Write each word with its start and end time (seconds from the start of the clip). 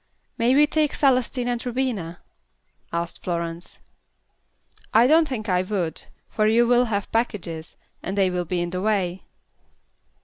"May 0.35 0.55
we 0.55 0.65
take 0.65 0.95
Celestine 0.95 1.47
and 1.47 1.63
Rubina?" 1.63 2.21
asked 2.91 3.21
Florence. 3.23 3.77
"I 4.95 5.05
don't 5.05 5.27
think 5.29 5.47
I 5.47 5.61
would, 5.61 6.05
for 6.27 6.47
you 6.47 6.65
will 6.65 6.85
have 6.85 7.11
packages, 7.11 7.75
and 8.01 8.17
they 8.17 8.31
will 8.31 8.45
be 8.45 8.61
in 8.61 8.71
the 8.71 8.81
way." 8.81 9.25